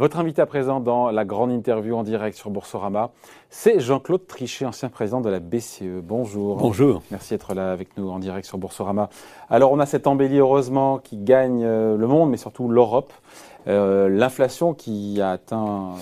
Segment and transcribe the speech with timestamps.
[0.00, 3.10] Votre invité à présent dans la grande interview en direct sur Boursorama,
[3.50, 6.00] c'est Jean-Claude Trichet, ancien président de la BCE.
[6.02, 6.56] Bonjour.
[6.56, 7.02] Bonjour.
[7.10, 9.10] Merci d'être là avec nous en direct sur Boursorama.
[9.50, 13.12] Alors, on a cette embellie, heureusement, qui gagne euh, le monde, mais surtout l'Europe.
[13.68, 15.92] Euh, l'inflation qui a atteint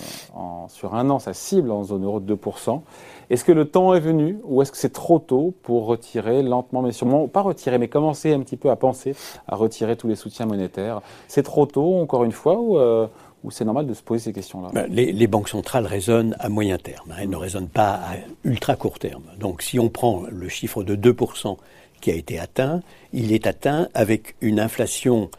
[0.69, 2.81] sur un an sa cible en zone euro de 2%.
[3.29, 6.81] Est-ce que le temps est venu ou est-ce que c'est trop tôt pour retirer lentement
[6.81, 9.13] mais sûrement, pas retirer, mais commencer un petit peu à penser
[9.47, 11.01] à retirer tous les soutiens monétaires?
[11.27, 13.07] C'est trop tôt, encore une fois, ou, euh,
[13.49, 17.11] c'est normal de se poser ces questions-là ben, les, banques centrales raisonnent à moyen terme,
[17.11, 17.17] hein.
[17.21, 19.23] elles ne raisonnent pas à ultra court terme.
[19.39, 21.57] Donc si on prend le chiffre de 2%
[22.01, 22.81] qui a été atteint,
[23.13, 25.29] il est atteint avec une inflation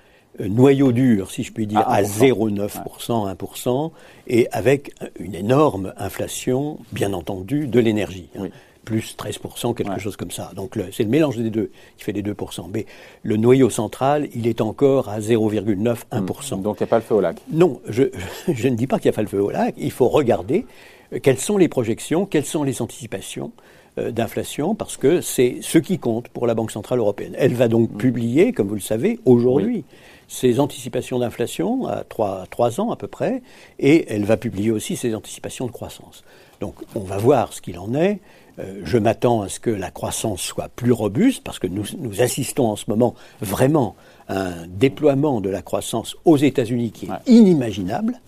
[0.41, 3.91] euh, noyau dur, si je puis dire, à 0,9%, 1%,
[4.29, 8.31] et avec une énorme inflation, bien entendu, de l'énergie.
[8.39, 8.49] Hein.
[8.85, 10.53] Plus 13%, quelque chose comme ça.
[10.57, 12.67] Donc c'est le mélange des deux qui fait les 2%.
[12.73, 12.87] Mais
[13.23, 16.57] le noyau central, il est encore à 0,9, 1%.
[16.57, 16.63] Hmm.
[16.63, 18.05] Donc il n'y a pas le feu au lac Non, je,
[18.49, 19.75] je ne dis pas qu'il n'y a pas le feu au lac.
[19.77, 20.67] Il faut regarder
[21.13, 23.53] euh, quelles sont les projections, quelles sont les anticipations
[23.99, 27.35] euh, d'inflation parce que c'est ce qui compte pour la Banque Centrale Européenne.
[27.37, 27.97] Elle va donc hmm.
[27.99, 29.85] publier, comme vous le savez, aujourd'hui,
[30.31, 33.43] ses anticipations d'inflation à trois, ans à peu près,
[33.81, 36.23] et elle va publier aussi ses anticipations de croissance.
[36.61, 38.21] Donc on va voir ce qu'il en est.
[38.59, 42.21] Euh, je m'attends à ce que la croissance soit plus robuste, parce que nous, nous
[42.21, 43.97] assistons en ce moment vraiment
[44.29, 48.21] à un déploiement de la croissance aux États-Unis qui est inimaginable,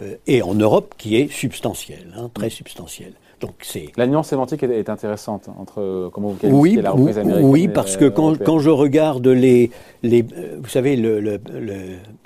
[0.00, 3.12] euh, et en Europe qui est substantiel, hein, très substantiel.
[3.40, 7.18] Donc c'est la nuance sémantique est, intéressante entre euh, comment vous qualifiez oui, la reprise
[7.18, 7.48] américaine.
[7.48, 9.70] Oui, parce que quand, quand, je regarde les,
[10.02, 10.94] les vous savez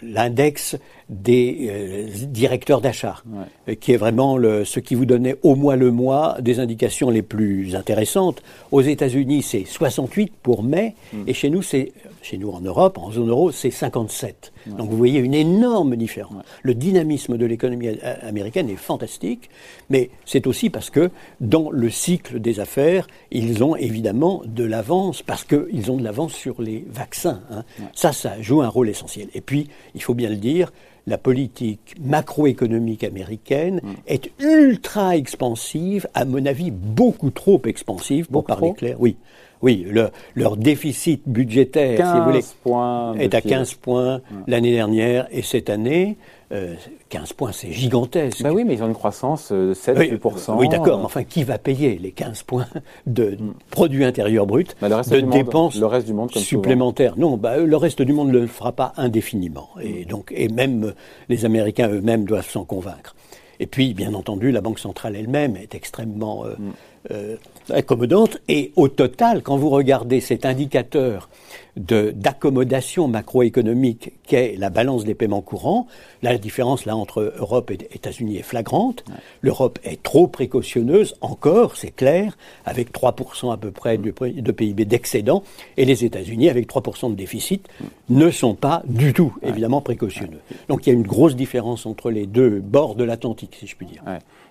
[0.03, 0.77] l'index
[1.09, 3.23] des euh, directeurs d'achat,
[3.69, 7.11] euh, qui est vraiment le, ce qui vous donnait au mois le mois des indications
[7.11, 8.43] les plus intéressantes.
[8.73, 11.25] Aux États-Unis, c'est 68 pour mai, hmm.
[11.27, 11.93] et chez nous, c'est
[12.25, 14.53] chez nous en Europe, en zone euro, c'est 57.
[14.67, 16.43] Donc vous voyez une énorme différence.
[16.63, 19.51] Le dynamisme de l'économie américaine est fantastique,
[19.91, 25.23] mais c'est aussi parce que dans le cycle des affaires, ils ont évidemment de l'avance,
[25.23, 27.43] parce qu'ils ont de l'avance sur les vaccins.
[27.51, 27.65] Hein.
[27.93, 29.29] Ça, ça joue un rôle essentiel.
[29.35, 30.73] Et puis, il faut bien le dire,
[31.07, 33.93] la politique macroéconomique américaine mm.
[34.07, 38.97] est ultra expansive, à mon avis beaucoup trop expansive, pour parler clair.
[38.99, 39.17] Oui,
[39.65, 39.87] oui,
[40.35, 46.17] leur déficit budgétaire, si vous voulez, est à 15 points l'année dernière et cette année.
[46.51, 48.43] 15 euh, points, c'est gigantesque.
[48.43, 50.57] Ben oui, mais ils ont une croissance de 7-8%.
[50.57, 52.67] Oui, d'accord, mais enfin, qui va payer les 15 points
[53.07, 53.55] de mm.
[53.71, 57.15] produit intérieur brut, bah, de dépenses le reste du monde, supplémentaires?
[57.17, 59.71] Non, bah, le reste du monde ne le fera pas indéfiniment.
[59.81, 60.09] Et, mm.
[60.09, 60.93] donc, et même
[61.29, 63.17] les Américains eux-mêmes doivent s'en convaincre.
[63.61, 66.73] Et puis, bien entendu, la Banque centrale elle-même est extrêmement euh, mm.
[67.13, 67.37] euh,
[67.71, 68.39] accommodante.
[68.49, 71.29] Et au total, quand vous regardez cet indicateur
[71.77, 75.89] d'accommodation macroéconomique qu'est la balance des paiements courants,
[76.23, 79.05] la différence là entre Europe et États-Unis est flagrante.
[79.43, 84.11] L'Europe est trop précautionneuse, encore, c'est clair, avec 3% à peu près de,
[84.53, 85.43] PIB d'excédent,
[85.77, 87.67] et les États-Unis, avec 3% de déficit,
[88.09, 90.41] ne sont pas du tout, évidemment, précautionneux.
[90.69, 93.77] Donc il y a une grosse différence entre les deux bords de l'Atlantique, si je
[93.77, 94.03] puis dire.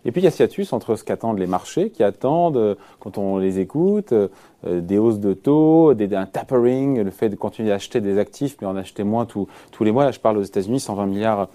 [0.06, 3.18] Et puis il y a hiatus entre ce qu'attendent les marchés, qui attendent, euh, quand
[3.18, 4.28] on les écoute, euh,
[4.66, 8.68] des hausses de taux, des, un tapering, le fait de continuer d'acheter des actifs, mais
[8.68, 9.48] en acheter moins tous
[9.82, 10.06] les mois.
[10.06, 11.50] Là, je parle aux États-Unis, 120 milliards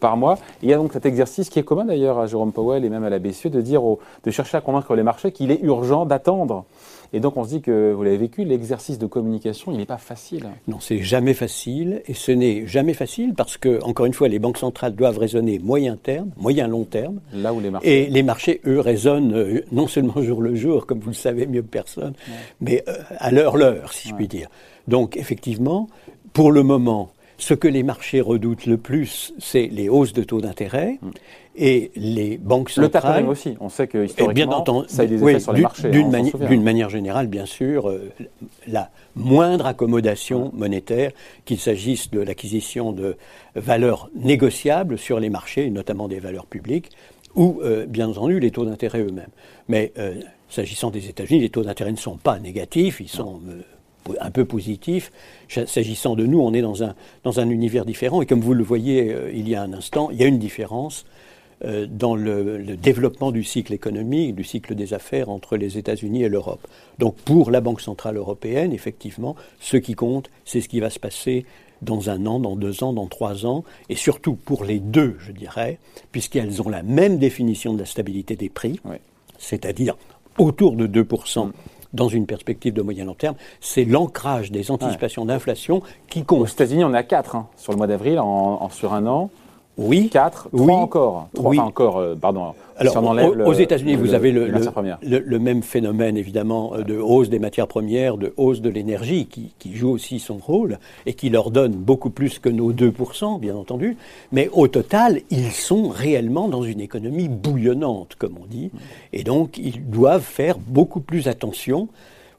[0.00, 0.38] par mois.
[0.62, 3.04] il y a donc cet exercice qui est commun d'ailleurs à Jérôme Powell et même
[3.04, 3.82] à la BCE de dire,
[4.24, 6.64] de chercher à convaincre les marchés qu'il est urgent d'attendre
[7.12, 9.98] et donc on se dit que, vous l'avez vécu, l'exercice de communication, il n'est pas
[9.98, 10.46] facile.
[10.68, 14.38] Non, c'est jamais facile, et ce n'est jamais facile parce que, encore une fois, les
[14.38, 17.20] banques centrales doivent raisonner moyen terme, moyen long terme.
[17.32, 18.04] Là où les marchés.
[18.04, 21.46] Et les marchés, eux, raisonnent euh, non seulement jour le jour, comme vous le savez
[21.46, 22.14] mieux que personne,
[22.60, 24.48] mais euh, à l'heure l'heure, si je puis dire.
[24.88, 25.88] Donc effectivement,
[26.32, 30.40] pour le moment, ce que les marchés redoutent le plus, c'est les hausses de taux
[30.40, 30.98] d'intérêt.
[31.02, 31.10] Mm.
[31.58, 33.24] Et les banques centrales.
[33.24, 33.56] Le aussi.
[33.60, 35.88] On sait que historiquement, bien ça a des effets sur les marchés.
[35.88, 38.12] Hein, d'une manière générale, bien sûr, euh,
[38.68, 41.12] la moindre accommodation monétaire,
[41.46, 43.16] qu'il s'agisse de l'acquisition de
[43.54, 46.90] valeurs négociables sur les marchés, notamment des valeurs publiques,
[47.36, 49.30] ou euh, bien entendu les taux d'intérêt eux-mêmes.
[49.68, 53.40] Mais euh, s'agissant des États-Unis, les taux d'intérêt ne sont pas négatifs, ils sont
[54.20, 55.12] un peu positif.
[55.48, 56.94] S'agissant de nous, on est dans un,
[57.24, 58.22] dans un univers différent.
[58.22, 60.38] Et comme vous le voyez euh, il y a un instant, il y a une
[60.38, 61.06] différence
[61.64, 66.28] euh, dans le, développement du cycle économique, du cycle des affaires entre les États-Unis et
[66.28, 66.66] l'Europe.
[66.98, 70.98] Donc pour la Banque Centrale Européenne, effectivement, ce qui compte, c'est ce qui va se
[70.98, 71.46] passer
[71.82, 75.32] dans un an, dans deux ans, dans trois ans, et surtout pour les deux, je
[75.32, 75.78] dirais,
[76.12, 78.80] puisqu'elles ont la même définition de la stabilité des prix,
[79.38, 79.96] c'est-à-dire
[80.38, 81.50] autour de 2%
[81.92, 86.42] dans une perspective de moyen long terme, c'est l'ancrage des anticipations d'inflation qui compte.
[86.42, 89.30] Aux États-Unis, on est à 4 hein, sur le mois d'avril, en, sur un an.
[89.78, 90.08] Oui.
[90.08, 91.28] 4, 3 encore.
[91.34, 91.58] 3 oui.
[91.58, 92.54] encore, euh, pardon.
[92.78, 92.96] Alors,
[93.46, 98.18] aux, États-Unis, vous avez le, le, même phénomène, évidemment, euh, de hausse des matières premières,
[98.18, 102.10] de hausse de l'énergie, qui, qui, joue aussi son rôle et qui leur donne beaucoup
[102.10, 103.96] plus que nos 2%, bien entendu.
[104.32, 108.70] Mais au total, ils sont réellement dans une économie bouillonnante, comme on dit.
[109.14, 111.88] Et donc, ils doivent faire beaucoup plus attention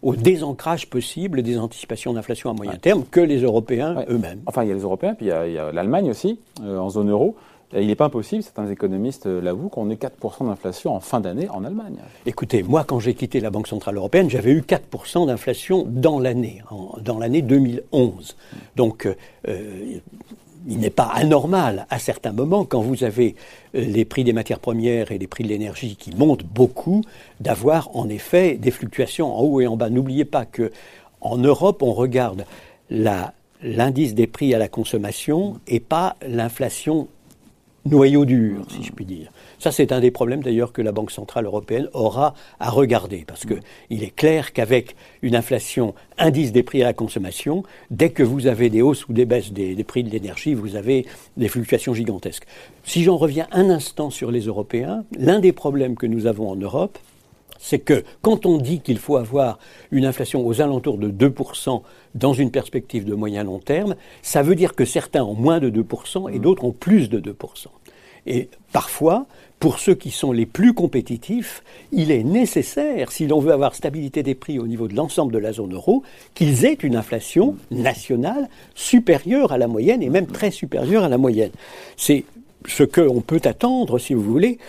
[0.01, 4.41] au désancrage possible des anticipations d'inflation à moyen terme que les Européens eux-mêmes.
[4.45, 7.09] Enfin, il y a les Européens, puis il y a, l'Allemagne aussi, euh, en zone
[7.09, 7.35] euro.
[7.73, 11.49] il n'est pas impossible, certains économistes euh, l'avouent, qu'on ait 4% d'inflation en fin d'année
[11.49, 11.97] en Allemagne.
[12.25, 16.61] Écoutez, moi, quand j'ai quitté la Banque Centrale Européenne, j'avais eu 4% d'inflation dans l'année,
[17.01, 18.35] dans l'année 2011.
[18.75, 19.07] Donc,
[19.47, 19.99] euh,
[20.67, 23.35] il n'est pas anormal à certains moments, quand vous avez
[23.75, 27.01] euh, les prix des matières premières et les prix de l'énergie qui montent beaucoup,
[27.39, 29.89] d'avoir en effet des fluctuations en haut et en bas.
[29.89, 30.71] N'oubliez pas que
[31.21, 32.45] en Europe, on regarde
[32.89, 37.07] l'indice des prix à la consommation et pas l'inflation
[37.85, 39.31] noyau dur, si je puis dire.
[39.59, 43.45] Ça, c'est un des problèmes d'ailleurs que la Banque centrale européenne aura à regarder, parce
[43.45, 48.45] qu'il est clair qu'avec une inflation indice des prix à la consommation, dès que vous
[48.45, 51.07] avez des hausses ou des baisses des, des prix de l'énergie, vous avez
[51.37, 52.45] des fluctuations gigantesques.
[52.83, 56.55] Si j'en reviens un instant sur les Européens, l'un des problèmes que nous avons en
[56.55, 56.99] Europe,
[57.59, 59.59] c'est que quand on dit qu'il faut avoir
[59.91, 61.81] une inflation aux alentours de 2%
[62.15, 65.69] dans une perspective de moyen long terme, ça veut dire que certains ont moins de
[65.69, 67.67] 2% et d'autres ont plus de 2%.
[68.27, 69.25] Et parfois,
[69.59, 74.21] pour ceux qui sont les plus compétitifs, il est nécessaire, si l'on veut avoir stabilité
[74.21, 76.03] des prix au niveau de l'ensemble de la zone euro,
[76.35, 81.17] qu'ils aient une inflation nationale supérieure à la moyenne et même très supérieure à la
[81.17, 81.51] moyenne.
[81.95, 82.25] C'est
[82.67, 84.59] ce qu'on peut attendre, si vous voulez,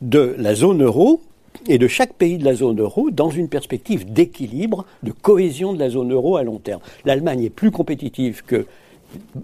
[0.00, 1.20] de la zone euro
[1.68, 5.78] et de chaque pays de la zone euro dans une perspective d'équilibre, de cohésion de
[5.78, 6.80] la zone euro à long terme.
[7.04, 8.66] L'Allemagne est plus compétitive que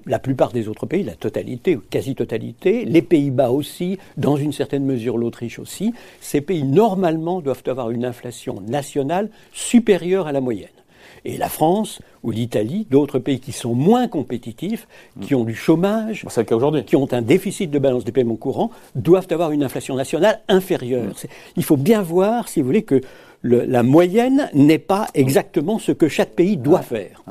[0.06, 4.84] la plupart des autres pays, la totalité, ou quasi-totalité, les Pays-Bas aussi, dans une certaine
[4.84, 10.68] mesure l'Autriche aussi, ces pays normalement doivent avoir une inflation nationale supérieure à la moyenne.
[11.24, 14.86] Et la France ou l'Italie, d'autres pays qui sont moins compétitifs,
[15.20, 16.24] qui ont du chômage,
[16.86, 21.04] qui ont un déficit de balance des paiements courants, doivent avoir une inflation nationale inférieure.
[21.04, 21.28] Mm.
[21.56, 23.00] Il faut bien voir, si vous voulez, que
[23.42, 27.22] la moyenne n'est pas exactement ce que chaque pays doit faire.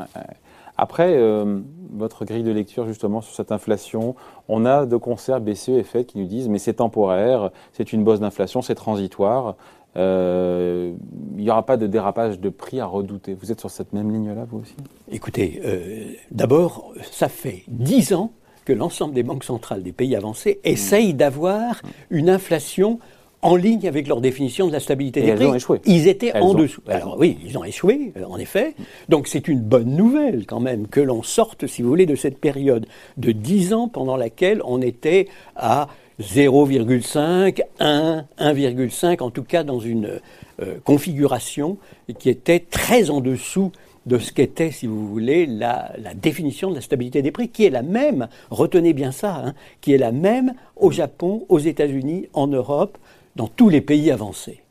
[0.77, 1.59] Après, euh,
[1.91, 4.15] votre grille de lecture justement sur cette inflation,
[4.47, 8.03] on a de concert BCE et FED qui nous disent mais c'est temporaire, c'est une
[8.03, 9.55] bosse d'inflation, c'est transitoire.
[9.97, 10.93] Euh,
[11.37, 13.33] il n'y aura pas de dérapage de prix à redouter.
[13.33, 14.75] Vous êtes sur cette même ligne-là, vous aussi?
[15.09, 18.31] Écoutez, euh, d'abord, ça fait dix ans
[18.65, 22.99] que l'ensemble des banques centrales des pays avancés essayent d'avoir une inflation
[23.45, 25.45] en ligne avec leur définition de la stabilité des prix.
[25.45, 25.79] Ont échoué.
[25.85, 26.81] Ils étaient en dessous.
[26.87, 28.73] Alors oui, ils ont échoué, euh, en effet.
[29.07, 32.39] Donc c'est une bonne nouvelle quand même que l'on sorte, si vous voulez, de cette
[32.39, 32.87] période
[33.17, 35.89] de 10 ans pendant laquelle on était à
[36.19, 40.19] 0,5, 1, 1,5, en tout cas dans une
[40.61, 41.77] euh, configuration
[42.17, 43.71] qui était très en dessous
[44.07, 47.69] de ce qu'était, si vous voulez, la, définition de la stabilité des prix, qui est
[47.69, 52.47] la même, retenez bien ça, hein, qui est la même au Japon, aux États-Unis, en
[52.47, 52.97] Europe,
[53.35, 54.61] dans tous les pays avancés,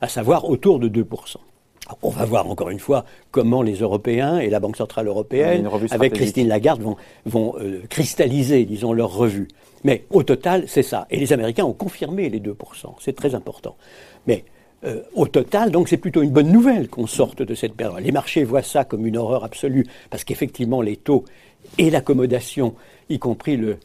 [0.00, 1.36] à savoir autour de 2%.
[2.02, 6.14] on va voir encore une fois comment les Européens et la Banque Centrale Européenne, avec
[6.14, 6.82] Christine Lagarde,
[7.24, 9.48] vont, euh, cristalliser, disons, leur revue.
[9.84, 11.06] Mais au total, c'est ça.
[11.10, 12.94] Et les Américains ont confirmé les 2%.
[13.00, 13.76] C'est très important.
[14.26, 14.44] Mais
[14.84, 18.02] euh, au total, donc c'est plutôt une bonne nouvelle qu'on sorte de cette période.
[18.02, 21.24] Les marchés voient ça comme une horreur absolue, parce qu'effectivement, les taux
[21.78, 22.74] et l'accommodation,
[23.08, 23.78] y compris le,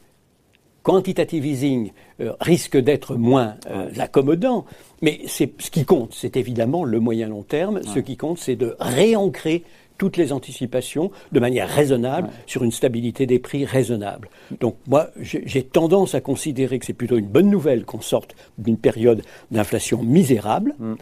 [0.83, 4.65] quantitative easing euh, risque d'être moins euh, accommodant,
[5.01, 7.81] mais c'est ce qui compte, c'est évidemment le moyen long terme.
[7.83, 9.63] Ce qui compte, c'est de réancrer
[9.97, 14.29] toutes les anticipations de manière raisonnable sur une stabilité des prix raisonnable.
[14.61, 18.77] Donc moi, j'ai tendance à considérer que c'est plutôt une bonne nouvelle qu'on sorte d'une
[18.77, 19.21] période
[19.51, 20.73] d'inflation misérable.
[20.79, 20.95] Mm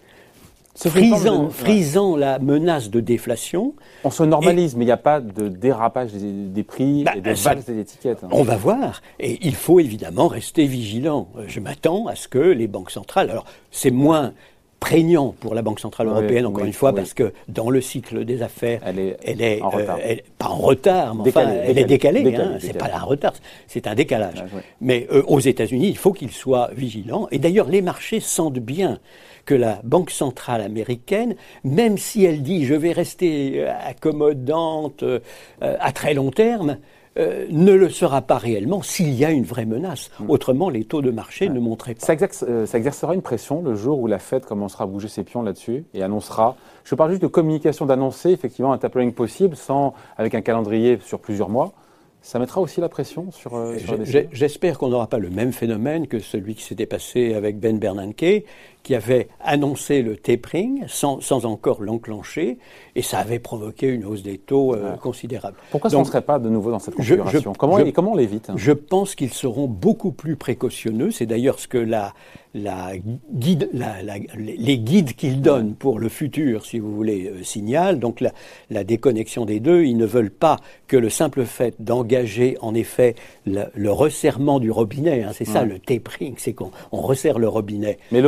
[0.85, 3.73] frisant, frisant la menace de déflation.
[4.03, 7.33] On se normalise, mais il n'y a pas de dérapage des, prix bah, et de
[7.33, 8.23] valse des étiquettes.
[8.23, 8.29] Hein.
[8.31, 9.01] On va voir.
[9.19, 11.29] Et il faut évidemment rester vigilant.
[11.37, 13.29] Euh, je m'attends à ce que les banques centrales.
[13.29, 14.33] Alors, c'est moins
[14.79, 18.41] prégnant pour la Banque Centrale Européenne, encore une fois, parce que dans le cycle des
[18.41, 19.71] affaires, elle est, elle est en.
[19.77, 22.35] Euh, pas en retard, mais enfin, elle est décalée.
[22.35, 23.33] hein, c'est pas un retard,
[23.67, 24.43] c'est un décalage.
[24.81, 27.27] Mais euh, aux États-Unis, il faut qu'ils soient vigilants.
[27.31, 28.99] Et d'ailleurs, les marchés sentent bien
[29.45, 35.19] que la Banque centrale américaine, même si elle dit je vais rester euh, accommodante euh,
[35.59, 36.77] à très long terme,
[37.17, 40.11] euh, ne le sera pas réellement s'il y a une vraie menace.
[40.19, 40.29] Hmm.
[40.29, 42.05] Autrement, les taux de marché ne montraient pas.
[42.05, 42.13] Ça,
[42.77, 46.03] exercera une pression le jour où la Fed commencera à bouger ses pions là-dessus et
[46.03, 46.55] annoncera.
[46.83, 51.19] Je parle juste de communication, d'annoncer effectivement un tapering possible, sans avec un calendrier sur
[51.19, 51.73] plusieurs mois
[52.21, 53.97] Ça mettra aussi la pression sur, euh, sur
[54.31, 58.43] J'espère qu'on n'aura pas le même phénomène que celui qui s'était passé avec Ben Bernanke,
[58.87, 62.57] qui avait annoncé le tapering sans, sans encore l'enclencher,
[62.95, 65.57] et ça avait provoqué une hausse des taux euh, considérable.
[65.71, 68.71] Pourquoi ça ne serait pas de nouveau dans cette configuration comment, comment on l'évite Je
[68.71, 71.11] pense qu'ils seront beaucoup plus précautionneux.
[71.11, 72.13] C'est d'ailleurs ce que la,
[72.53, 72.93] la
[73.33, 73.95] guide, la,
[74.35, 77.99] les guides qu'ils donnent pour le futur, si vous voulez, euh, signalent.
[77.99, 78.31] Donc la,
[78.69, 83.15] la, déconnexion des deux, ils ne veulent pas que le simple fait d'engager en effet
[83.45, 87.97] le, resserrement du robinet, hein, c'est ça le tapering, c'est qu'on on resserre le robinet.
[88.11, 88.21] Mais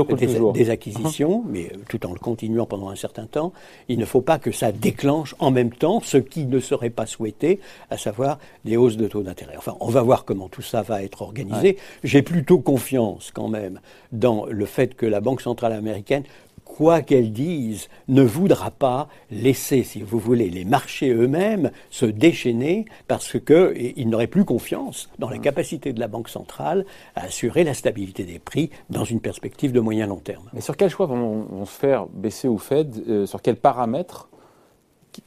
[0.54, 3.54] des acquisitions, mais euh, tout en le continuant pendant un certain temps,
[3.88, 7.06] il ne faut pas que ça déclenche en même temps ce qui ne serait pas
[7.06, 9.56] souhaité, à savoir des hausses de taux d'intérêt.
[9.58, 11.78] Enfin, on va voir comment tout ça va être organisé.
[12.04, 13.80] J'ai plutôt confiance quand même
[14.12, 16.24] dans le fait que la Banque centrale américaine
[16.70, 22.86] quoi qu'elle dise, ne voudra pas laisser, si vous voulez, les marchés eux-mêmes se déchaîner
[23.08, 26.86] parce qu'ils n'auraient plus confiance dans la capacité de la Banque centrale
[27.16, 30.48] à assurer la stabilité des prix dans une perspective de moyen long terme.
[30.54, 34.30] Mais sur quel choix vont, se faire baisser ou Fed euh, Sur quels paramètres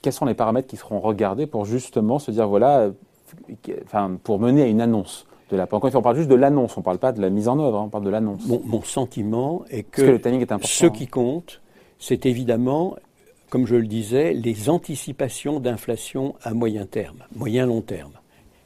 [0.01, 2.93] Quels sont les paramètres qui seront regardés pour justement se dire, voilà, euh,
[3.85, 6.81] enfin, pour mener à une annonce de la Quand on parle juste de l'annonce, on
[6.81, 8.43] ne parle pas de la mise en œuvre, hein, on parle de l'annonce.
[8.47, 10.19] Mon, sentiment est que,
[10.63, 11.61] ce qui compte,
[11.99, 12.97] c'est évidemment,
[13.51, 18.13] comme je le disais, les anticipations d'inflation à moyen terme, moyen-long terme.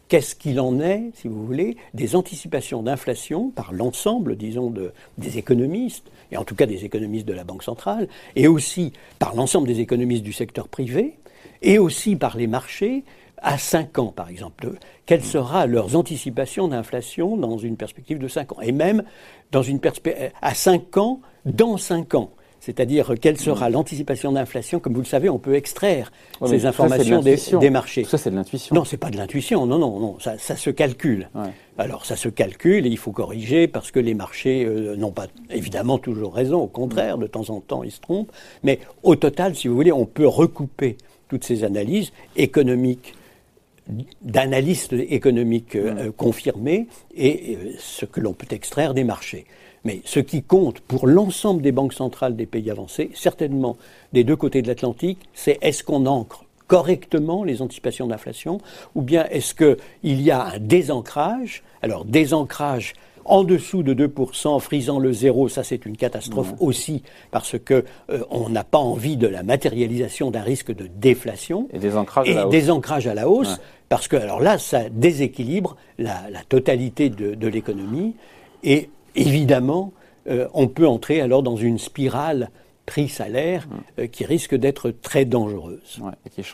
[0.09, 5.39] Qu'est-ce qu'il en est, si vous voulez, des anticipations d'inflation par l'ensemble, disons, de, des
[5.39, 9.67] économistes, et en tout cas des économistes de la Banque centrale, et aussi par l'ensemble
[9.67, 11.19] des économistes du secteur privé,
[11.63, 13.03] et aussi par les marchés,
[13.43, 14.71] à 5 ans, par exemple.
[15.05, 18.61] Quelle sera leurs anticipations d'inflation dans une perspective de 5 ans?
[18.63, 19.05] Et même
[19.53, 19.81] dans une
[20.43, 22.31] à 5 ans, dans 5 ans.
[22.67, 24.81] C'est-à-dire quelle sera l'anticipation d'inflation?
[24.81, 26.11] Comme vous le savez, on peut extraire
[26.45, 28.03] ces informations des, marchés.
[28.03, 28.75] ça, c'est de l'intuition.
[28.75, 29.67] Non, c'est pas de l'intuition.
[29.67, 30.19] Non, non, non.
[30.19, 31.29] Ça, se calcule.
[31.79, 35.29] Alors, ça se calcule et il faut corriger parce que les marchés euh, n'ont pas
[35.51, 36.63] évidemment toujours raison.
[36.63, 38.33] Au contraire, de temps en temps, ils se trompent.
[38.65, 40.97] Mais au total, si vous voulez, on peut recouper
[41.29, 43.15] toutes ces analyses économiques
[44.23, 49.47] d'analystes économiques euh, confirmés et euh, ce que l'on peut extraire des marchés.
[49.85, 53.77] Mais ce qui compte pour l'ensemble des banques centrales des pays avancés, certainement
[54.13, 58.59] des deux côtés de l'Atlantique, c'est est-ce qu'on ancre correctement les anticipations d'inflation
[58.97, 61.63] ou bien est-ce qu'il y a un désancrage?
[61.83, 62.95] Alors désancrage
[63.29, 68.21] en dessous de 2%, frisant le zéro, ça c'est une catastrophe aussi parce que euh,
[68.31, 71.69] on n'a pas envie de la matérialisation d'un risque de déflation.
[71.73, 73.07] Et désancrage à la hausse.
[73.07, 78.15] à la hausse parce que alors là ça déséquilibre la, totalité de, l'économie
[78.63, 79.93] et évidemment
[80.29, 82.51] euh, on peut entrer alors dans une spirale
[82.87, 86.01] prix-salaire euh, qui risque d'être très dangereuse.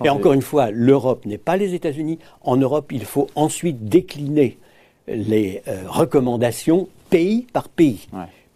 [0.03, 2.19] et encore une fois, l'Europe n'est pas les États-Unis.
[2.41, 4.59] En Europe, il faut ensuite décliner
[5.07, 8.09] les euh, recommandations pays par pays.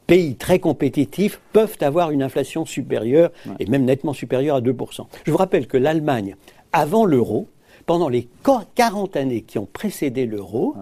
[0.07, 5.07] Pays très compétitifs peuvent avoir une inflation supérieure et même nettement supérieure à 2%.
[5.25, 6.37] Je vous rappelle que l'Allemagne,
[6.73, 7.49] avant l'euro,
[7.87, 8.29] pendant les
[8.75, 10.75] 40 années qui ont précédé l'euro,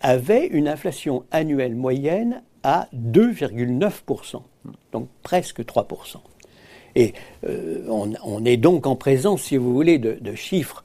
[0.00, 4.42] avait une inflation annuelle moyenne à 2,9%,
[4.92, 6.16] donc presque 3%.
[6.94, 7.14] Et
[7.48, 10.84] euh, on, est donc en présence, si vous voulez, de, de chiffres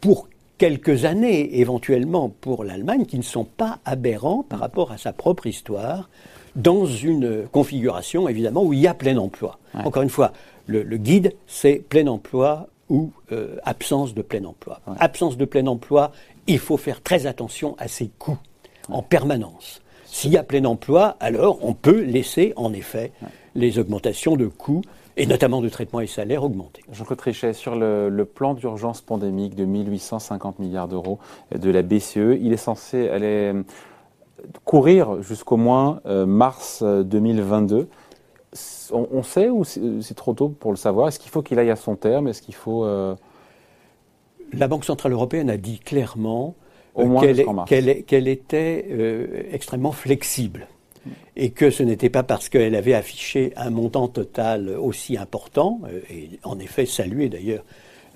[0.00, 0.28] pour
[0.58, 5.46] quelques années éventuellement pour l'Allemagne qui ne sont pas aberrants par rapport à sa propre
[5.46, 6.08] histoire
[6.56, 9.58] dans une configuration évidemment où il y a plein emploi.
[9.74, 10.32] Encore une fois,
[10.66, 14.80] le, guide, c'est plein emploi ou euh, absence de plein emploi.
[14.98, 16.12] Absence de plein emploi,
[16.46, 18.38] il faut faire très attention à ses coûts
[18.88, 19.80] en permanence.
[20.04, 23.12] S'il y a plein emploi, alors on peut laisser en effet
[23.54, 24.82] les augmentations de coûts
[25.16, 26.82] et notamment de traitement et salaires augmentés.
[26.92, 31.18] Jean-Claude Trichet, sur le, plan d'urgence pandémique de 1850 milliards d'euros
[31.54, 33.62] de la BCE, il est censé aller euh,
[34.64, 37.88] courir jusqu'au moins euh, mars 2022.
[38.54, 41.08] Euh, on, sait ou c'est trop tôt pour le savoir?
[41.08, 42.28] Est-ce qu'il faut qu'il aille à son terme?
[42.28, 42.86] Est-ce qu'il faut
[44.52, 46.54] La Banque centrale européenne a dit clairement
[47.66, 50.68] qu'elle était extrêmement flexible
[51.36, 56.00] et que ce n'était pas parce qu'elle avait affiché un montant total aussi important, euh,
[56.10, 57.64] et en effet salué d'ailleurs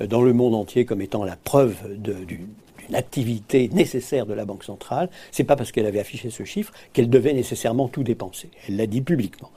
[0.00, 2.47] euh, dans le monde entier comme étant la preuve d'une
[2.95, 7.11] activité nécessaire de la Banque centrale, c'est pas parce qu'elle avait affiché ce chiffre qu'elle
[7.11, 8.49] devait nécessairement tout dépenser.
[8.68, 9.50] Elle l'a dit publiquement.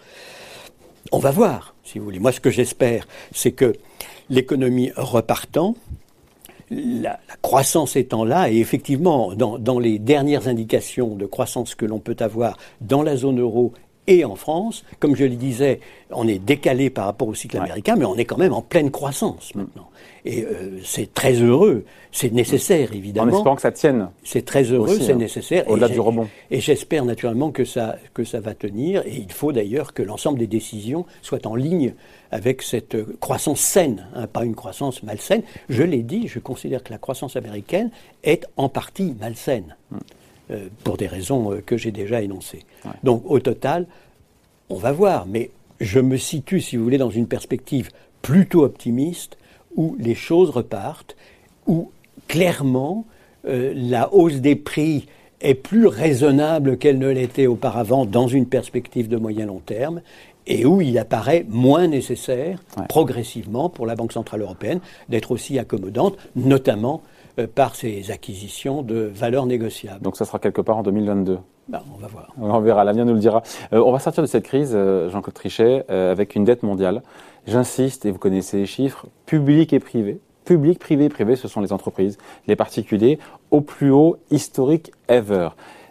[1.11, 2.19] On va voir, si vous voulez.
[2.19, 3.73] Moi, ce que j'espère, c'est que
[4.29, 5.75] l'économie repartant,
[6.69, 12.15] la, croissance étant là, et effectivement, dans, les dernières indications de croissance que l'on peut
[12.19, 13.73] avoir dans la zone euro
[14.11, 14.83] et en France.
[14.99, 15.79] Comme je le disais,
[16.11, 18.91] on est décalé par rapport au cycle américain, mais on est quand même en pleine
[18.91, 19.87] croissance maintenant.
[20.23, 23.31] Et euh, c'est très heureux, c'est nécessaire évidemment.
[23.31, 24.09] En espérant que ça tienne.
[24.23, 25.67] C'est très heureux, c'est hein, nécessaire.
[25.67, 26.27] Au-delà du rebond.
[26.51, 29.01] Et j'espère naturellement que ça, que ça va tenir.
[29.07, 31.93] Et il faut d'ailleurs que l'ensemble des décisions soient en ligne
[32.29, 35.41] avec cette croissance saine, hein, pas une croissance malsaine.
[35.69, 37.89] Je l'ai dit, je considère que la croissance américaine
[38.23, 39.97] est en partie malsaine, hmm.
[40.51, 42.65] Euh, pour des raisons euh, que j'ai déjà énoncées.
[43.03, 43.87] Donc au total,
[44.69, 45.25] on va voir.
[45.25, 47.89] Mais je me situe, si vous voulez, dans une perspective
[48.21, 49.37] plutôt optimiste
[49.75, 51.15] où les choses repartent,
[51.67, 51.91] où
[52.27, 53.05] clairement
[53.47, 55.07] euh, la hausse des prix
[55.41, 60.01] est plus raisonnable qu'elle ne l'était auparavant dans une perspective de moyen long terme
[60.47, 64.79] et où il apparaît moins nécessaire progressivement pour la Banque Centrale Européenne
[65.09, 67.01] d'être aussi accommodante, notamment
[67.55, 70.01] par ses acquisitions de valeurs négociables.
[70.01, 72.33] Donc ça sera quelque part en 2022 ben, on va voir.
[72.37, 73.43] On verra, l'avenir nous le dira.
[73.71, 77.01] Euh, on va sortir de cette crise, Jean-Claude Trichet, avec une dette mondiale
[77.47, 80.19] J'insiste, et vous connaissez les chiffres, public et privé.
[80.45, 83.19] Public, privé, privé, ce sont les entreprises, les particuliers,
[83.49, 85.49] au plus haut historique ever.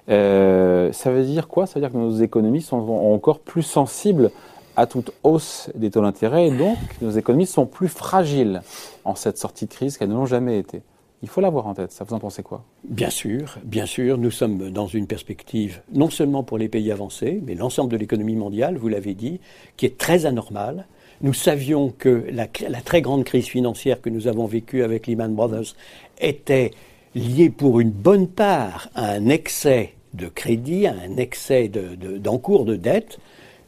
[0.09, 1.67] Euh, ça veut dire quoi?
[1.67, 4.31] Ça veut dire que nos économies sont encore plus sensibles
[4.77, 8.63] à toute hausse des taux d'intérêt et donc nos économies sont plus fragiles
[9.05, 10.83] en cette sortie de crise qu'elles ne l'ont jamais été.
[11.23, 11.93] Il faut l'avoir en tête.
[11.93, 12.65] Ça vous en pensez quoi?
[12.85, 14.17] Bien sûr, bien sûr.
[14.17, 18.37] Nous sommes dans une perspective non seulement pour les pays avancés, mais l'ensemble de l'économie
[18.37, 19.41] mondiale, vous l'avez dit,
[19.77, 20.87] qui est très anormale.
[21.21, 25.75] Nous savions que la, très grande crise financière que nous avons vécue avec Lehman Brothers
[26.19, 26.71] était
[27.15, 32.73] liée pour une bonne part à un excès de crédit, à un excès d'encours de,
[32.73, 33.19] de, dette.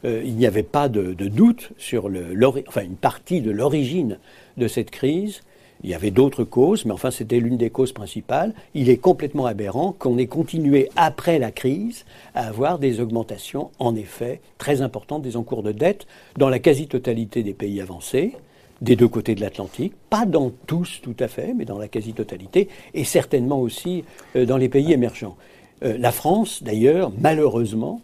[0.05, 2.35] Euh, il n'y avait pas de, doute sur le,
[2.67, 4.17] enfin, une partie de l'origine
[4.57, 5.41] de cette crise.
[5.83, 8.53] Il y avait d'autres causes, mais enfin c'était l'une des causes principales.
[8.73, 13.95] Il est complètement aberrant qu'on ait continué après la crise à avoir des augmentations, en
[13.95, 18.33] effet, très importantes des encours de dette dans la quasi-totalité des pays avancés,
[18.81, 22.69] des deux côtés de l'Atlantique, pas dans tous tout à fait, mais dans la quasi-totalité,
[22.93, 24.03] et certainement aussi
[24.35, 25.35] euh, dans les pays émergents.
[25.83, 28.01] Euh, la France, d'ailleurs, malheureusement,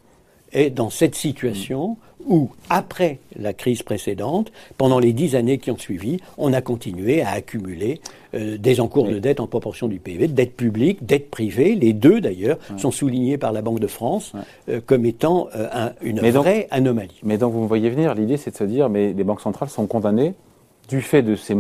[0.54, 5.78] est dans cette situation où, après la crise précédente, pendant les dix années qui ont
[5.78, 8.02] suivi, on a continué à accumuler
[8.36, 11.76] euh, des encours de dette en proportion du PIB, dette publique, dette privée.
[11.76, 14.34] Les deux, d'ailleurs, sont soulignés par la Banque de France
[14.68, 17.20] euh, comme étant euh, une vraie anomalie.
[17.24, 19.70] Mais donc, vous me voyez venir, l'idée, c'est de se dire, mais les banques centrales
[19.70, 20.34] sont condamnées
[20.90, 21.56] du fait de ces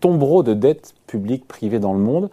[0.00, 2.30] tombereaux de dettes publiques, privées dans le monde,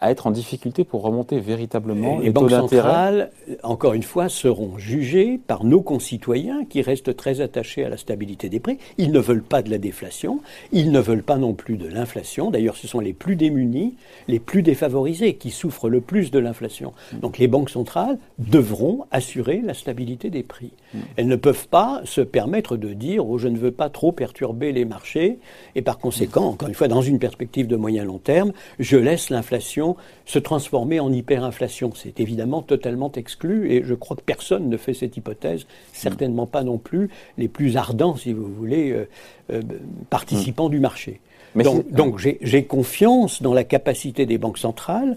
[0.00, 3.30] à être en difficulté pour remonter véritablement les, les banques centrales,
[3.62, 8.48] encore une fois, seront jugées par nos concitoyens qui restent très attachés à la stabilité
[8.48, 8.78] des prix.
[8.98, 10.40] Ils ne veulent pas de la déflation,
[10.72, 12.50] ils ne veulent pas non plus de l'inflation.
[12.50, 13.94] D'ailleurs, ce sont les plus démunis,
[14.28, 16.92] les plus défavorisés qui souffrent le plus de l'inflation.
[17.20, 20.72] Donc les banques centrales devront assurer la stabilité des prix.
[21.16, 24.72] Elles ne peuvent pas se permettre de dire oh, je ne veux pas trop perturber
[24.72, 25.38] les marchés
[25.74, 29.30] et par conséquent, encore une fois, dans une perspective de moyen long terme, je laisse
[29.30, 29.83] l'inflation
[30.24, 31.92] se transformer en hyperinflation.
[31.94, 36.62] C'est évidemment totalement exclu et je crois que personne ne fait cette hypothèse, certainement pas
[36.62, 39.08] non plus les plus ardents, si vous voulez, euh,
[39.52, 39.62] euh,
[40.10, 41.20] participants du marché.
[41.54, 45.16] donc, donc j'ai confiance dans la capacité des banques centrales,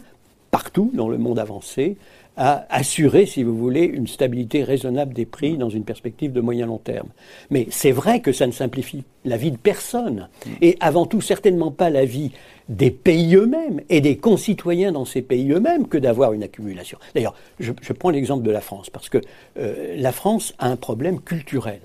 [0.52, 1.98] partout dans le monde avancé,
[2.38, 6.67] à assurer, si vous voulez, une stabilité raisonnable des prix dans une perspective de moyen
[6.67, 7.10] long terme.
[7.50, 10.30] Mais c'est vrai que ça ne simplifie la vie de personne,
[10.62, 12.32] et avant tout certainement pas la vie
[12.69, 17.00] des pays eux-mêmes et des concitoyens dans ces pays eux-mêmes que d'avoir une accumulation.
[17.15, 19.19] D'ailleurs, je, prends l'exemple de la France, parce que
[19.58, 21.82] euh, la France a un problème culturel.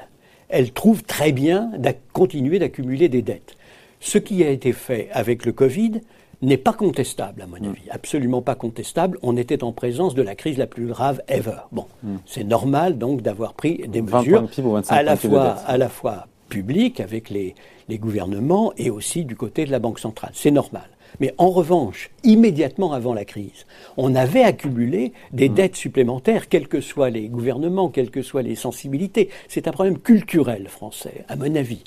[0.48, 3.56] Elle trouve très bien de continuer d'accumuler des dettes.
[4.00, 6.02] Ce qui a été fait avec le Covid,
[6.42, 7.70] n'est pas contestable, à mon mm.
[7.70, 7.90] avis.
[7.90, 9.18] Absolument pas contestable.
[9.22, 11.62] On était en présence de la crise la plus grave ever.
[11.70, 12.16] Bon, mm.
[12.26, 14.48] c'est normal donc d'avoir pris des mesures
[14.88, 17.54] à la fois, à la fois publiques avec les,
[17.88, 20.32] les gouvernements et aussi du côté de la Banque centrale.
[20.34, 20.88] C'est normal.
[21.20, 25.54] Mais en revanche, immédiatement avant la crise, on avait accumulé des mm.
[25.54, 29.28] dettes supplémentaires, quels que soient les gouvernements, quelles que soient les sensibilités.
[29.48, 31.84] C'est un problème culturel français, à mon avis.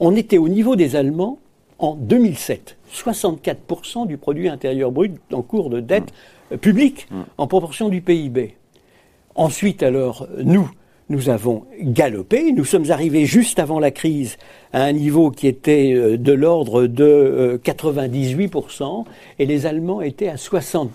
[0.00, 1.38] On était au niveau des Allemands
[1.78, 2.76] en 2007.
[2.92, 6.12] 64% du produit intérieur brut en cours de dette
[6.50, 6.56] mmh.
[6.56, 7.20] publique mmh.
[7.38, 8.56] en proportion du PIB.
[9.34, 10.68] Ensuite, alors, nous,
[11.08, 12.52] nous avons galopé.
[12.52, 14.36] Nous sommes arrivés juste avant la crise
[14.72, 19.02] à un niveau qui était euh, de l'ordre de 98% euh,
[19.38, 20.88] et les Allemands étaient à 60%.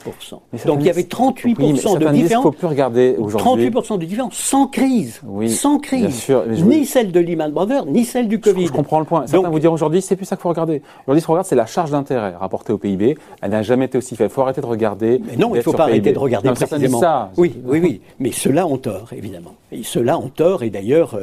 [0.66, 2.44] Donc il y avait 38% de différence.
[2.44, 3.70] faut plus regarder aujourd'hui.
[3.70, 5.22] 38% de différence sans crise.
[5.48, 6.32] sans crise.
[6.48, 8.68] ni celle de Lehman Brothers, ni celle du Covid.
[8.68, 9.26] Je, comprends le point.
[9.28, 10.82] Certains vous dire aujourd'hui, c'est plus ça qu'il faut regarder.
[11.06, 13.18] Aujourd'hui, ce qu'on regarde, c'est la charge d'intérêt rapportée au PIB.
[13.42, 14.30] Elle n'a jamais été aussi faible.
[14.32, 15.22] Il faut arrêter de regarder.
[15.26, 17.00] Mais non, il ne faut pas arrêter de regarder précisément.
[17.00, 17.32] Ça.
[17.38, 18.02] Oui, oui, oui.
[18.20, 19.56] Mais ceux-là ont tort, évidemment.
[19.72, 21.18] Et ceux-là ont tort, et d'ailleurs,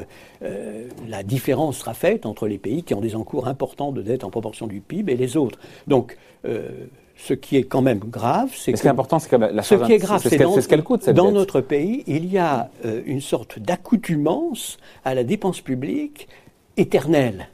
[1.09, 4.31] la différence sera faite entre les pays qui ont des encours importants de dette en
[4.31, 5.59] proportion du PIB et les autres.
[5.87, 8.79] Donc, ce qui est quand même grave, c'est que.
[8.79, 11.03] Ce qui est important, c'est que la Ce qui est grave, c'est ce qu'elle coûte,
[11.03, 12.71] cette Dans notre pays, il y a
[13.05, 16.29] une sorte d'accoutumance à la dépense publique
[16.77, 17.49] éternelle.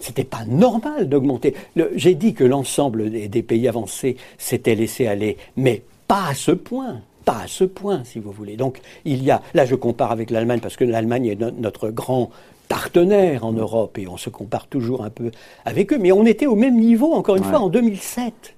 [0.00, 1.54] C'était pas normal d'augmenter.
[1.94, 7.02] J'ai dit que l'ensemble des, pays avancés s'étaient laissé aller, mais pas à ce point.
[7.30, 8.56] Pas à ce point, si vous voulez.
[8.56, 9.40] Donc, il y a.
[9.54, 12.30] Là, je compare avec l'Allemagne parce que l'Allemagne est notre grand
[12.68, 15.30] partenaire en Europe et on se compare toujours un peu
[15.64, 15.98] avec eux.
[15.98, 18.56] Mais on était au même niveau, encore une fois, en 2007.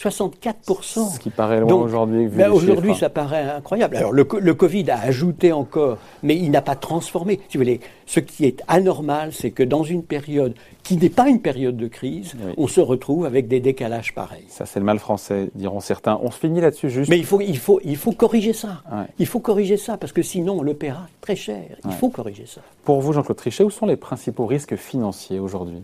[0.00, 1.14] 64%.
[1.14, 2.28] Ce qui paraît loin aujourd'hui.
[2.28, 3.96] Ben aujourd'hui, ça paraît incroyable.
[3.96, 7.40] Alors, le, le, Covid a ajouté encore, mais il n'a pas transformé.
[7.48, 11.28] Si vous voulez, ce qui est anormal, c'est que dans une période qui n'est pas
[11.28, 14.46] une période de crise, on se retrouve avec des décalages pareils.
[14.48, 16.18] Ça, c'est le mal français, diront certains.
[16.22, 17.10] On se finit là-dessus juste.
[17.10, 18.82] Mais il faut, il faut, il faut corriger ça.
[19.18, 21.76] Il faut corriger ça, parce que sinon, on le paiera très cher.
[21.84, 22.62] Il faut corriger ça.
[22.84, 25.82] Pour vous, Jean-Claude Trichet, où sont les principaux risques financiers aujourd'hui?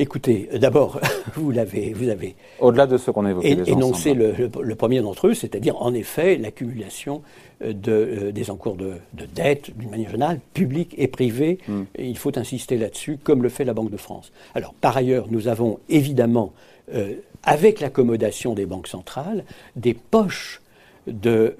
[0.00, 1.00] Écoutez, d'abord,
[1.34, 2.36] vous l'avez, vous avez.
[2.60, 3.58] Au-delà de ce qu'on a évoqué.
[3.66, 4.32] énoncé le,
[4.62, 7.20] le, premier d'entre eux, c'est-à-dire en effet l'accumulation
[7.64, 11.58] euh, de, euh, des encours de, de dette, d'une manière générale, publique et privée.
[11.66, 11.82] Hmm.
[11.98, 14.30] il faut insister là-dessus, comme le fait la Banque de France.
[14.54, 16.52] Alors, par ailleurs, nous avons évidemment,
[16.94, 20.62] euh, avec l'accommodation des banques centrales, des poches
[21.12, 21.56] de,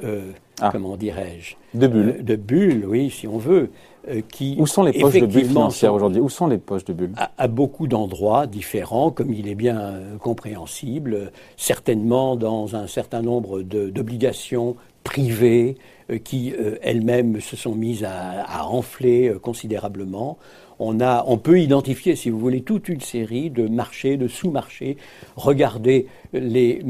[0.61, 0.71] ah.
[0.73, 2.25] comment dirais-je De bulles.
[2.25, 3.71] de bulles, oui, si on veut.
[4.09, 4.23] Euh,
[4.57, 6.21] Où sont les poches de bulles financières aujourd'hui?
[6.21, 7.13] Où sont les poches de bulles?
[7.37, 13.63] À, beaucoup d'endroits différents, comme il est bien euh, compréhensible, certainement dans un certain nombre
[13.63, 15.77] d'obligations privées
[16.11, 20.39] euh, qui elles-mêmes se sont mises à, à enfler considérablement.
[20.81, 24.97] On, a, on peut identifier, si vous voulez, toute une série de marchés, de sous-marchés.
[25.37, 26.83] Regardez les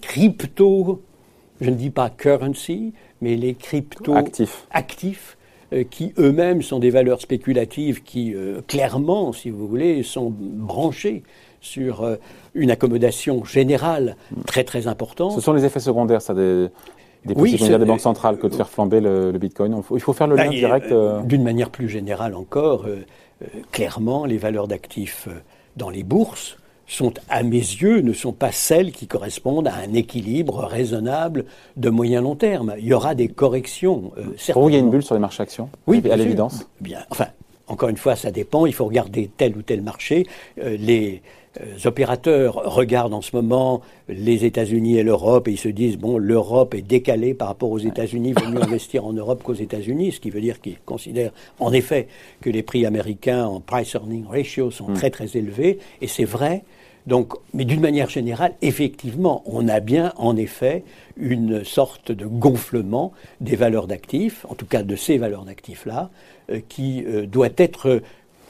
[0.00, 1.02] crypto,
[1.62, 5.36] je ne dis pas currency, mais les crypto actifs, actifs
[5.72, 11.22] euh, qui eux-mêmes sont des valeurs spéculatives qui, euh, clairement, si vous voulez, sont branchées
[11.60, 12.16] sur euh,
[12.54, 15.32] une accommodation générale très très importante.
[15.32, 16.68] Ce sont les effets secondaires, ça, des,
[17.24, 19.80] des des banques centrales que de faire flamber le, Bitcoin.
[19.94, 20.92] Il faut, faire le lien bah, direct.
[21.24, 22.86] D'une manière plus générale encore,
[23.70, 25.28] clairement, les valeurs d'actifs
[25.76, 29.94] dans les bourses sont, à mes yeux, ne sont pas celles qui correspondent à un
[29.94, 31.44] équilibre raisonnable
[31.76, 32.74] de moyen-long terme.
[32.78, 34.12] Il y aura des corrections.
[34.18, 36.66] Euh, Pour vous, il y a une bulle sur les marchés actions Oui, à l'évidence.
[36.80, 37.28] Bien, enfin,
[37.66, 38.66] encore une fois, ça dépend.
[38.66, 40.26] Il faut regarder tel ou tel marché.
[40.62, 41.22] Euh, les
[41.84, 46.74] opérateurs regardent en ce moment les États-Unis et l'Europe et ils se disent bon, l'Europe
[46.74, 50.20] est décalée par rapport aux États-Unis, il vaut mieux investir en Europe qu'aux États-Unis, ce
[50.20, 52.08] qui veut dire qu'ils considèrent en effet
[52.40, 54.94] que les prix américains en price earning ratio sont hmm.
[54.94, 56.62] très très élevés et c'est vrai.
[57.06, 60.84] Donc, mais d'une manière générale, effectivement, on a bien en effet
[61.16, 66.10] une sorte de gonflement des valeurs d'actifs, en tout cas de ces valeurs d'actifs-là,
[66.50, 68.02] euh, qui euh, doit être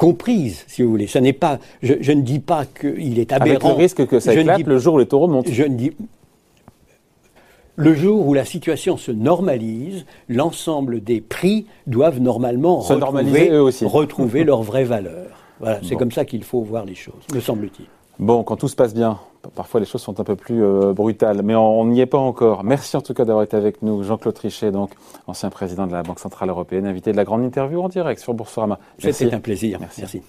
[0.02, 1.06] comprise, si vous voulez.
[1.06, 3.50] Ce n'est pas, je, ne dis pas qu'il est aberrant.
[3.50, 5.48] Avec le risque que ça éclate le jour où les taureaux montent.
[5.48, 5.92] Je ne dis,
[7.76, 13.62] le jour où la situation se normalise, l'ensemble des prix doivent normalement se retrouver, eux
[13.62, 13.84] aussi.
[13.84, 15.28] retrouver leur vraie valeur.
[15.60, 17.86] Voilà, c'est comme ça qu'il faut voir les choses, me semble-t-il.
[18.18, 19.18] Bon, quand tout se passe bien,
[19.54, 22.62] parfois les choses sont un peu plus euh, brutales, mais on n'y est pas encore.
[22.62, 24.90] Merci en tout cas d'avoir été avec nous, Jean-Claude Trichet, donc
[25.26, 28.34] ancien président de la Banque Centrale Européenne, invité de la grande interview en direct sur
[28.34, 28.78] Boursorama.
[28.98, 29.78] C'était un plaisir.
[29.80, 30.22] Merci.